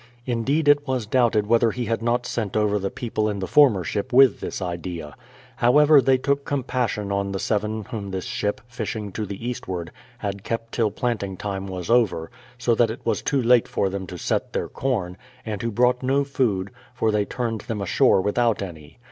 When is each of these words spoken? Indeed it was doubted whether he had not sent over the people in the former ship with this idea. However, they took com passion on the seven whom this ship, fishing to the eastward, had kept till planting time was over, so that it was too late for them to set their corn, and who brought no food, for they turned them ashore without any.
Indeed 0.25 0.67
it 0.67 0.87
was 0.87 1.05
doubted 1.05 1.45
whether 1.45 1.69
he 1.69 1.85
had 1.85 2.01
not 2.01 2.25
sent 2.25 2.57
over 2.57 2.79
the 2.79 2.89
people 2.89 3.29
in 3.29 3.37
the 3.37 3.45
former 3.45 3.83
ship 3.83 4.11
with 4.11 4.39
this 4.39 4.59
idea. 4.59 5.15
However, 5.57 6.01
they 6.01 6.17
took 6.17 6.43
com 6.43 6.63
passion 6.63 7.11
on 7.11 7.31
the 7.31 7.39
seven 7.39 7.83
whom 7.85 8.09
this 8.09 8.25
ship, 8.25 8.61
fishing 8.67 9.11
to 9.11 9.27
the 9.27 9.47
eastward, 9.47 9.91
had 10.17 10.43
kept 10.43 10.71
till 10.71 10.89
planting 10.89 11.37
time 11.37 11.67
was 11.67 11.91
over, 11.91 12.31
so 12.57 12.73
that 12.73 12.89
it 12.89 13.05
was 13.05 13.21
too 13.21 13.43
late 13.43 13.67
for 13.67 13.89
them 13.89 14.07
to 14.07 14.17
set 14.17 14.53
their 14.53 14.67
corn, 14.69 15.17
and 15.45 15.61
who 15.61 15.69
brought 15.69 16.01
no 16.01 16.23
food, 16.23 16.71
for 16.95 17.11
they 17.11 17.23
turned 17.23 17.61
them 17.61 17.79
ashore 17.79 18.21
without 18.21 18.63
any. 18.63 18.97